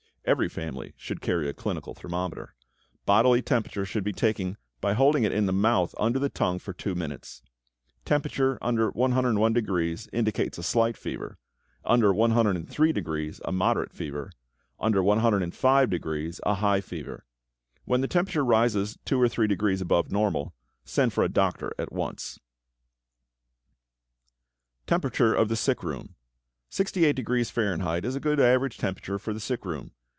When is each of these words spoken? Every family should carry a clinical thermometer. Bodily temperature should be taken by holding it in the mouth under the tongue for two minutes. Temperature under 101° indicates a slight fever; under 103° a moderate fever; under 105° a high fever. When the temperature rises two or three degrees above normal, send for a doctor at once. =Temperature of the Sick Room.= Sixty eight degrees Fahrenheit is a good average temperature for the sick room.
Every 0.23 0.49
family 0.49 0.93
should 0.97 1.19
carry 1.19 1.49
a 1.49 1.53
clinical 1.53 1.95
thermometer. 1.95 2.53
Bodily 3.07 3.41
temperature 3.41 3.85
should 3.85 4.03
be 4.03 4.13
taken 4.13 4.55
by 4.79 4.93
holding 4.93 5.23
it 5.23 5.31
in 5.33 5.47
the 5.47 5.51
mouth 5.51 5.95
under 5.97 6.19
the 6.19 6.29
tongue 6.29 6.59
for 6.59 6.73
two 6.73 6.93
minutes. 6.93 7.41
Temperature 8.05 8.59
under 8.61 8.91
101° 8.91 10.09
indicates 10.13 10.59
a 10.59 10.63
slight 10.63 10.95
fever; 10.95 11.39
under 11.83 12.13
103° 12.13 13.41
a 13.43 13.51
moderate 13.51 13.91
fever; 13.93 14.31
under 14.79 15.01
105° 15.01 16.39
a 16.43 16.53
high 16.53 16.81
fever. 16.81 17.25
When 17.85 18.01
the 18.01 18.07
temperature 18.07 18.45
rises 18.45 18.99
two 19.03 19.19
or 19.19 19.27
three 19.27 19.47
degrees 19.47 19.81
above 19.81 20.11
normal, 20.11 20.53
send 20.85 21.13
for 21.13 21.23
a 21.23 21.29
doctor 21.29 21.73
at 21.79 21.91
once. 21.91 22.39
=Temperature 24.85 25.33
of 25.33 25.49
the 25.49 25.55
Sick 25.55 25.81
Room.= 25.81 26.13
Sixty 26.69 27.05
eight 27.05 27.15
degrees 27.15 27.49
Fahrenheit 27.49 28.05
is 28.05 28.15
a 28.15 28.19
good 28.19 28.39
average 28.39 28.77
temperature 28.77 29.17
for 29.17 29.33
the 29.33 29.39
sick 29.39 29.65
room. 29.65 29.93